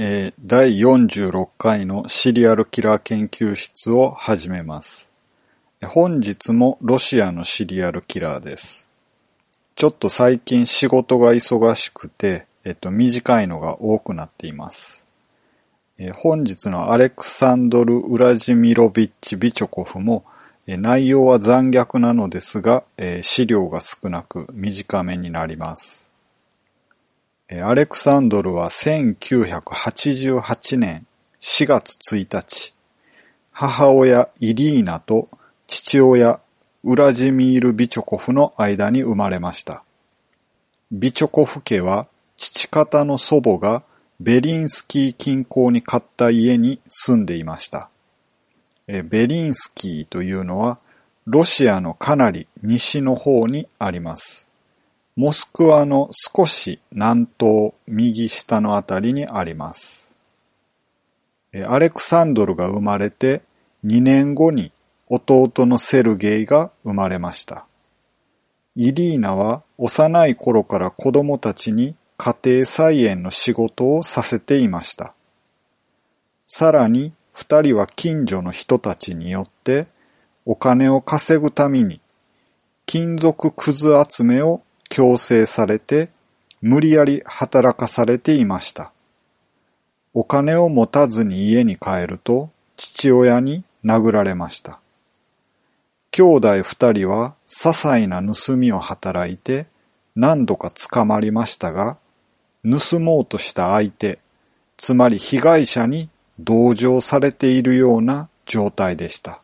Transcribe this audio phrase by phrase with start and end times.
[0.00, 5.10] えー第46回のシリアルキラー研究室を始めます。
[5.84, 8.86] 本日もロシアのシリアルキラーです。
[9.74, 15.04] ちょっと最近仕事が忙しくて、えっと、短いのが多くなっています。
[15.98, 20.24] えー本日のアレクサンドル・ウラジミロビッチ・ビチョコフも、
[20.68, 26.07] えー内容は残虐なのですが、えー資料が少なく短めになります。
[27.50, 31.06] アレクサンドルは1988年
[31.40, 32.74] 4月1日、
[33.52, 35.30] 母親イリーナと
[35.66, 36.40] 父親
[36.84, 39.82] ウラジミール・ビチョコフの間に生まれました。
[40.92, 42.06] ビチョコフ家は
[42.36, 43.82] 父方の祖母が
[44.20, 47.88] ベリンスキー近郊に買った家に住んでいました。
[48.86, 50.76] ベリンスキーというのは
[51.24, 54.47] ロシアのかなり西の方にあります。
[55.18, 60.12] モスクワの少し南東右下のあたりにあります。
[61.66, 63.42] アレクサンドルが生まれて
[63.84, 64.70] 2年後に
[65.08, 67.66] 弟のセルゲイが生まれました。
[68.76, 75.14] イリーナは幼い頃から子供たちに家庭菜園の仕事をさせていました。
[76.46, 79.88] さらに二人は近所の人たちによって
[80.46, 82.00] お金を稼ぐために
[82.86, 86.10] 金属くず集めを強制されて
[86.60, 88.92] 無理やり働かされていました。
[90.14, 94.80] お金を持たずに家に帰ると父親に殴られました。
[96.10, 99.66] 兄弟二人は些細な盗みを働いて
[100.16, 101.96] 何度か捕まりましたが、
[102.64, 104.18] 盗もうとした相手、
[104.76, 106.08] つまり被害者に
[106.40, 109.40] 同情されているような状態でした。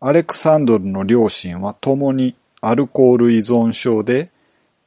[0.00, 4.30] アレクサンドルの両親は共にアルコール依存症で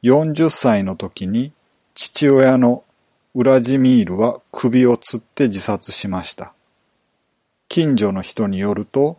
[0.02, 1.52] 40歳の時に
[1.94, 2.84] 父親の
[3.34, 6.52] ウラジミールは首を吊って自殺しました。
[7.68, 9.18] 近所の人によると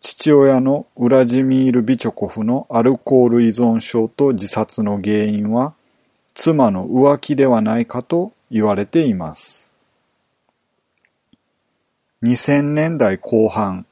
[0.00, 5.74] 父親のウラジミール・ビチョコフのアルコール依存症と自殺の原因は
[6.34, 9.72] 妻の浮気ではないかと言われています。
[12.22, 13.86] 2000年代後半、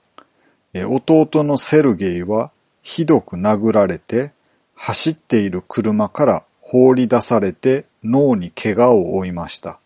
[0.75, 2.51] 弟のセルゲイは
[2.89, 4.31] ひどく殴られて
[4.77, 9.81] 走っている車から放り出されて脳に怪我を負いました。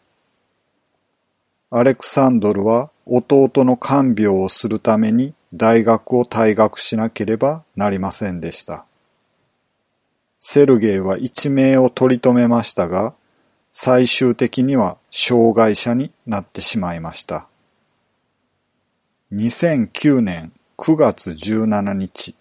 [1.70, 8.84] アレクサンドルは弟の看病をするために大学を退学しなければなりませんでした。
[10.38, 13.14] セルゲイは一命を取り留めましたが、
[13.72, 17.46] 最終的には障害者になってしまいました。
[19.32, 22.34] 2009年9月17日、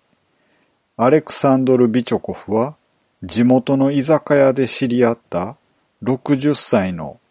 [1.02, 2.76] アレクサンドル・ビチョコフは
[3.24, 5.56] 地元の居酒屋で知り合った
[6.04, 7.22] 60歳の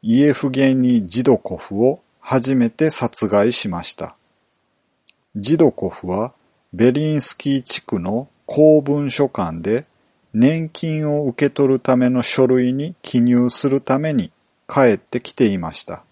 [0.00, 4.16] イエフゲニー・ジドコフを初めて殺害しました。
[5.36, 6.32] ジドコフは
[6.72, 9.84] ベリンスキー地区の公文書館で
[10.32, 14.32] 年金を受け取るための書類に記入するために
[14.66, 16.02] 帰ってきていました。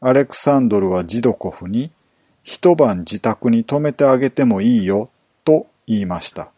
[0.00, 1.90] アレクサンドルはジドコフに
[2.44, 5.08] 一晩自宅に泊めてあげてもいいよ
[5.44, 6.50] と言いました。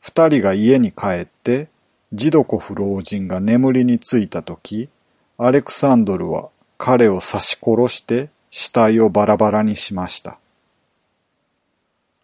[0.00, 1.68] 二人が家に帰って
[2.12, 4.88] ジドコフ老人が眠りについたとき、
[5.36, 6.48] アレクサンドルは
[6.78, 10.38] 彼を刺し殺して死体をバラバラにしました。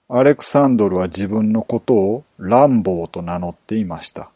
[0.08, 4.30] アレクサンドルは自分のことをランボーと名乗っていました。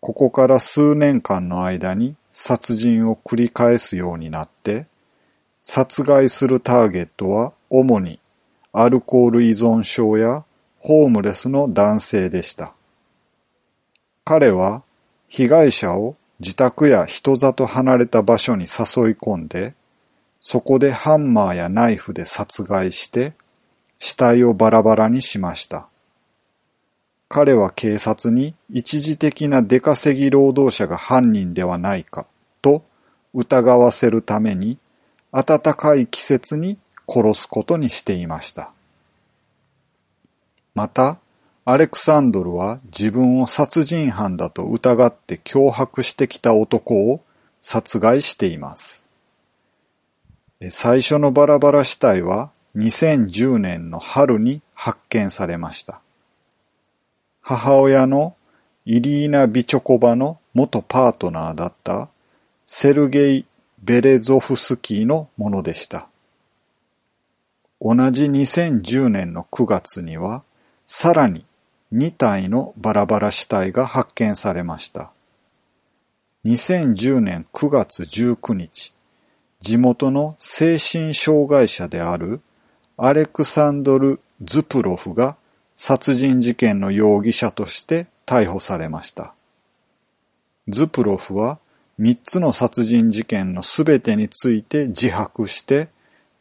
[0.00, 4.86] ここから数年間の間に殺人を繰り返すようになって、
[5.62, 8.20] 殺害するターゲットは主に
[8.76, 10.44] アルコール依存症や
[10.80, 12.74] ホームレスの男性でした。
[14.24, 14.82] 彼は
[15.28, 18.68] 被害者を自宅や人里離れた場所に誘い
[19.14, 19.74] 込んで、
[20.40, 23.34] そこでハンマーやナイフで殺害して、
[24.00, 25.86] 死体をバラバラにしました。
[27.28, 32.26] 彼は警察に一時的な出稼ぎ労働者が犯人ではないか
[32.60, 32.84] と
[33.32, 34.78] 疑わせるために
[35.32, 36.78] 暖かい季節に
[37.08, 38.70] 殺すことにしていました。
[40.74, 41.18] また、
[41.66, 47.22] アレクサンドルは自分を殺人犯だと疑って脅迫してきた男を
[47.62, 49.06] 殺害しています。
[50.70, 56.00] 最初のバラバラ死体は2010年の春に発見されました。
[57.40, 58.36] 母親の
[58.84, 62.08] イリーナ・ビチョコバの元パートナーだった
[62.66, 63.46] セルゲイ・
[63.82, 66.08] ベレゾフスキーのものでした。
[67.84, 70.42] 同じ2010年の9月には、
[70.86, 71.44] さらに
[71.92, 75.12] 2体のバラバラ死体が発見されました。
[76.46, 78.94] 2010年9月19日、
[79.60, 82.40] 地元の精神障害者である
[82.96, 85.36] アレクサンドル・ズプロフが
[85.76, 89.34] 殺人事件の容疑者として逮捕されました。
[90.68, 91.58] ズプロフは
[92.00, 95.88] 3つの殺人事件のすべてについて自白して、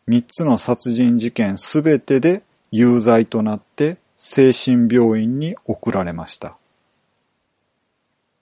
[0.07, 6.57] 3つの殺人事件すべてで有罪となって精神病院に送られました。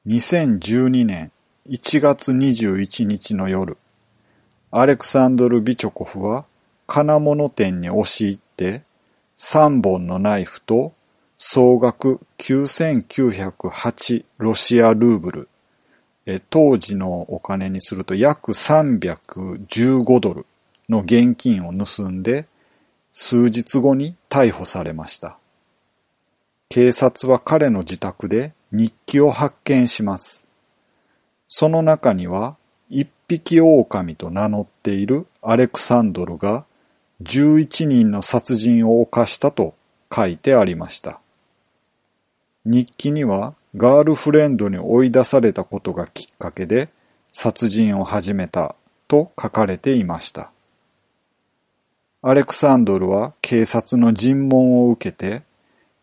[0.08, 1.32] 2012年
[1.70, 3.78] 1月21日の夜、
[4.72, 6.46] アレクサンドル・ビチョコフは
[6.88, 8.82] 金物店に押し入って
[9.38, 10.94] 3本のナイフと
[11.38, 15.50] 総額9908ロシアルーブル
[16.50, 20.46] 当時のお金にすると約315ドル
[20.92, 22.46] の現金を盗んで
[23.14, 25.38] 数日後に逮捕されました。
[26.70, 30.48] 警察は彼の自宅で日記を発見します。
[31.48, 32.56] その中には
[32.90, 36.66] 一匹狼と名乗っているアレクサンドルが
[37.24, 39.74] 11人の殺人を犯したと
[40.14, 41.20] 書いてありました。
[42.66, 46.90] 日記にはガールフレンドに追い出されたことがきっかけで
[47.32, 48.76] 殺人を始めた
[49.08, 50.52] と書かれていました。
[52.24, 55.42] アレクサンドルは警察の尋問を受けて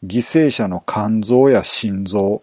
[0.05, 2.43] 犠牲者の肝臓や心臓、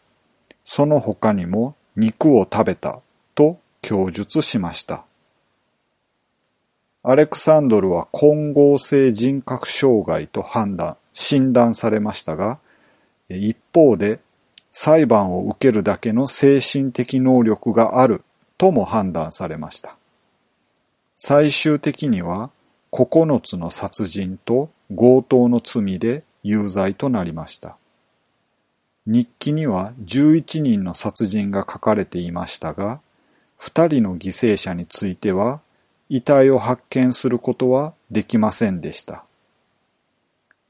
[0.63, 3.01] その他にも肉を食べた
[3.33, 5.03] と供述しました。
[7.03, 12.59] アレクサンドルは混合性人格障害と判断、診断されましたが、
[13.27, 14.21] 一方で
[14.71, 18.23] 裁判を受けるだけの精神的能力がある
[18.57, 19.97] とも判断されました。
[21.13, 22.51] 最終的には
[22.95, 27.75] 9つの殺人と強盗の罪で有罪となりました。
[29.05, 33.01] 日記には11人の殺人が書かれていましたが、
[33.59, 35.59] 2人の犠牲者については
[36.07, 39.25] 遺体を発見することはできませんでした。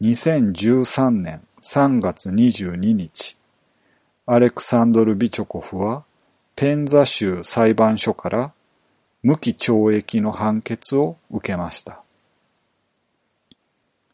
[0.01, 3.37] 2013年3月22日、
[4.25, 6.03] アレクサンドル・ビチョコフは
[6.55, 8.51] ペンザ州裁判所から
[9.21, 12.04] 無期懲役の判決を受けました。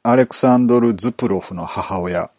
[0.04, 2.32] アレクサンドル・ズプロフの母親、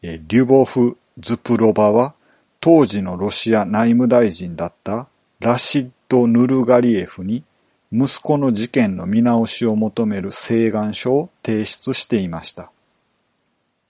[0.00, 2.14] リュボフ・ズプロバは
[2.60, 5.08] 当時のロシア内務大臣だった
[5.40, 7.42] ラシッド・ヌルガリエフに
[7.92, 12.70] 息子の事件の見直しを求める請願書を提出していました。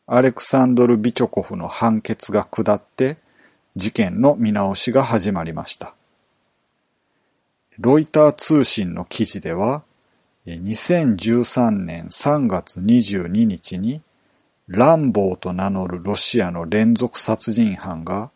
[0.07, 3.19] アレクサンドル・ビチョコフの判決が下って
[3.77, 5.95] 事件の見直しが始まりました。
[7.79, 9.83] ロイター通信の記事では、
[10.59, 14.01] 2013年3月22日に
[14.69, 18.31] ランボーと名乗るロシアの連続殺人犯が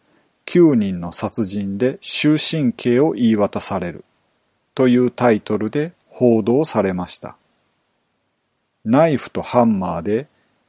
[0.47, 4.05] 9人の殺人で終身刑を言い渡される
[4.75, 7.37] というタイトルで報道されました。
[8.85, 10.27] ナイフとハンマーで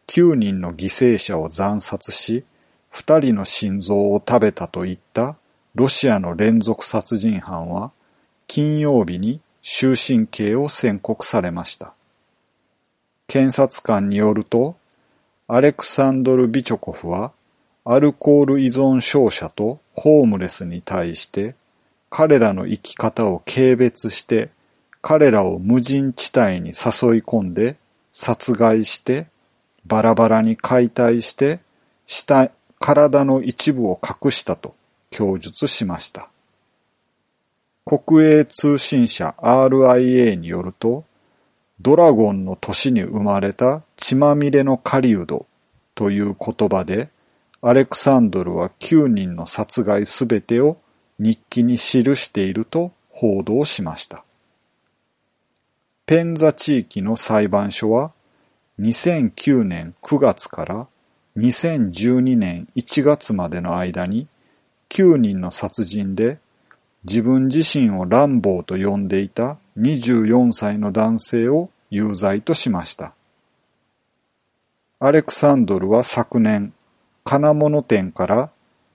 [0.07, 2.45] 9人の犠牲者を惨殺し、
[2.93, 5.35] 2人の心臓を食べたといった
[5.73, 7.91] ロシアの連続殺人犯は、
[8.47, 11.93] 金曜日に終身刑を宣告されました。
[13.27, 14.75] 検察官によると、
[15.47, 17.31] アレクサンドル・ビチョコフは、
[17.83, 21.55] アルコール依存症者とホームレスに対して、
[22.11, 24.51] 彼らの生き方を軽蔑して、
[25.01, 26.73] 彼らを無人地帯に誘い
[27.23, 27.75] 込んで、
[28.13, 29.27] 殺害して
[29.87, 31.59] バラバラに解体して、
[32.79, 34.75] 体の一部を隠したと
[35.09, 36.29] 供述しました。
[37.85, 41.05] 国営通信社 RIA によると、
[41.79, 45.45] ドラゴンの年に生まれた血まみれの狩人
[45.93, 47.09] という言葉で、
[47.61, 50.77] アレクサンドルは9人の殺害すべてを
[51.19, 54.23] 日記に記していると報道しました。
[56.07, 58.11] ペンザ地域の裁判所は
[58.79, 60.87] 2009年9月から
[61.37, 64.27] 2012年1月までの間に
[64.89, 66.39] 9人の殺人で
[67.07, 73.13] 自分自身を乱暴と呼んでいた24歳の男性を有罪としました。
[74.99, 76.73] アレクサンドルは昨年、
[77.23, 78.49] 金物店から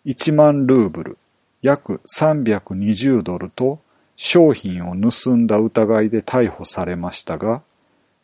[0.07, 1.19] 1万ルーブル、
[1.62, 3.79] 約320ドルと
[4.17, 7.62] 商品を盗んだ疑いで逮捕されましたが、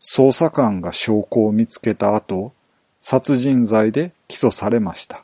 [0.00, 2.52] 捜査官が証拠を見つけた後、
[2.99, 5.23] 殺人罪で起訴されました。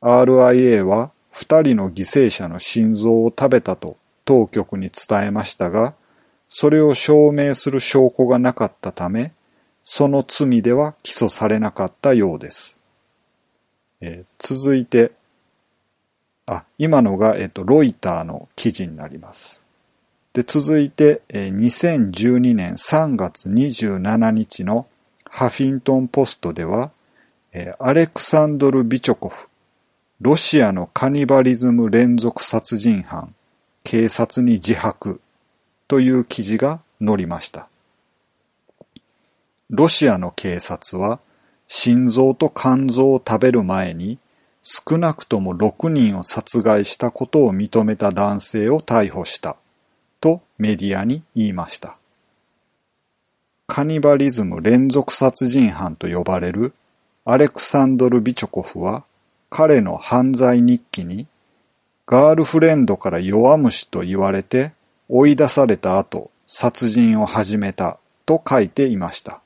[0.00, 5.94] RIA は二人の犠牲者の心臓を食べたと当局に伝えましたが、
[6.48, 9.32] それを証明する証拠がなかったため、
[9.82, 12.78] その罪では起訴されなかったようです。
[14.00, 15.10] えー、続いて、
[16.46, 19.66] あ、今のが、えっと、ロイターの記事になります。
[20.34, 24.86] で、続いて、えー、2012年3月27日の
[25.28, 26.92] ハフィントンポストでは、
[27.52, 29.48] えー、アレクサンドル・ビチョコフ、
[30.20, 33.34] ロシアのカニバリズム連続殺人犯、
[33.82, 35.20] 警察に自白
[35.88, 37.68] という記事が載りました。
[39.70, 41.18] ロシアの警察は
[41.66, 44.18] 心臓と肝臓を食べる前に
[44.62, 49.56] 少なくとも6人を殺害したことを認めた男性を逮捕した
[50.20, 51.96] とメディアに言いました。
[53.66, 56.72] カニバリズム連続殺人犯と呼ばれる
[57.24, 59.04] アレクサンドル・ビチョコフは
[59.50, 61.26] 彼の犯罪日記に
[62.06, 64.72] ガールフレンドから弱虫と言われて
[65.08, 69.40] 追い出された後殺人を始めたと書いていました。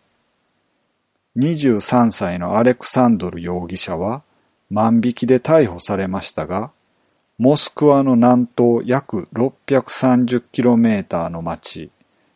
[1.36, 4.22] 23歳のアレクサンドル容疑者は
[4.70, 6.72] 万引きで逮捕されましたが、
[7.38, 11.92] モスクワの南東約 630km の町、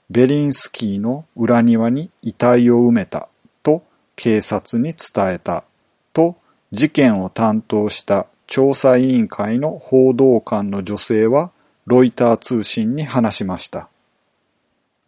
[0.08, 3.28] ベリンスキーの裏庭に遺体を埋めた
[3.64, 3.82] と
[4.14, 5.64] 警察に伝えた
[6.72, 11.50] 事件を担当した調査委員会の報道官の女性は
[11.86, 13.88] ロイター通信に話しました。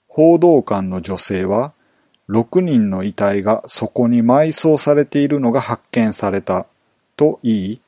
[0.07, 1.73] 報道官の女性は
[2.29, 6.67] 6人の遺体がそこに埋葬されているのが発見された
[7.17, 7.81] と言い、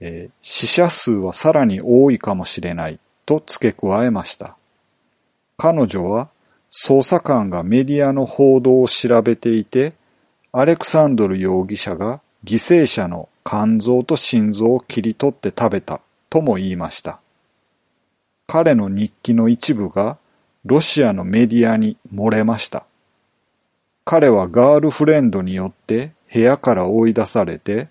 [0.00, 4.56] えー、死者数はさらに多いかもしれないと付け加えました。
[5.56, 6.28] 彼女は
[6.70, 9.94] 捜査官がメディアの報道を調べていて、
[10.52, 16.00] アレクサンドル容疑者が犠牲者の肝臓と心臓を切り取って食べた
[16.30, 17.20] とも言いました。
[18.46, 20.16] 彼の日記の一部が
[20.64, 22.86] ロシアのメディアに漏れました。
[24.06, 27.88] 彼はガールフレンドによって部屋から追い出されて、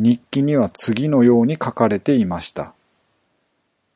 [0.00, 2.74] 日記には次のように書かれていました。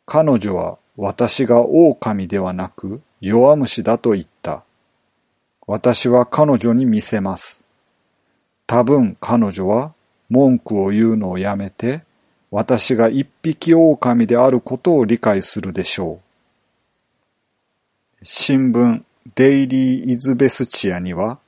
[0.06, 4.62] 彼女は私が狼ではなく弱虫だと言った。
[5.66, 7.64] 私は彼女に見せます。
[8.70, 9.94] 多分彼女は
[10.28, 12.04] 文句を言うのをやめて、
[12.52, 16.20] 私が一匹狼であることを理解するでしょ
[18.22, 18.24] う。
[18.24, 19.02] 新聞
[19.34, 21.40] デイリー・イズベスチアには、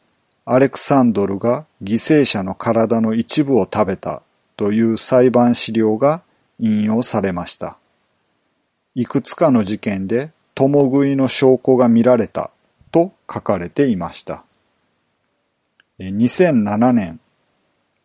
[0.45, 4.23] アレクサンドルが犠牲者の体の一部を食べた
[4.57, 6.23] という裁判資料が
[6.59, 7.77] 引用されました。
[8.97, 12.51] いくつかの事件で共食いの証拠が見られた
[12.91, 14.43] と書かれていました。
[16.01, 17.21] 2007年、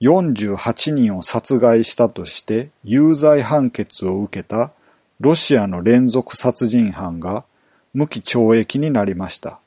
[0.02, 4.72] 48人を殺害したとして有罪判決を受けた
[5.20, 7.46] ロシアの連続殺人犯が
[7.94, 9.60] 無期懲役になりました。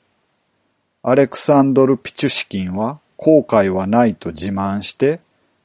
[1.03, 5.19] アレクサンドル・ピチュシキンは後悔はないと自慢して、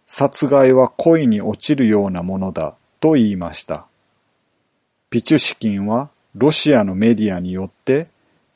[0.07, 3.87] 殺害は恋に落ちるようなものだと言いました。
[5.11, 8.09] ピチュシキンはロシアのメディアによって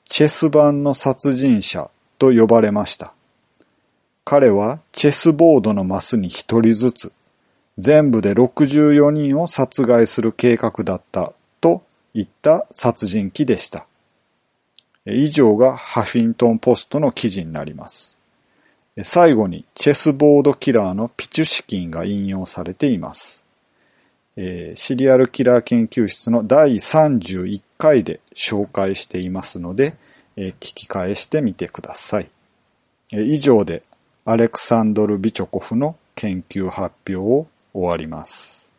[0.08, 3.12] チェス版の殺人者と呼ばれました。
[4.30, 7.12] 彼はチェスボードのマスに一人ずつ、
[7.78, 11.82] 全部で64人を殺害する計画だったと
[12.14, 13.88] いった殺人鬼でした。
[15.04, 18.16] 以上がハフィントンポストの記事になります。
[19.02, 23.44] 最後にチェスボードキラーのピチュシキンが引用されています。
[24.36, 29.96] え、シリアルキラー研究室の第31回で紹介していますので、
[30.36, 32.30] え、聞き返してみてください。
[33.12, 33.82] え、以上で
[34.26, 38.69] アレクサンドル・ビチョコフの研究発表を終わります。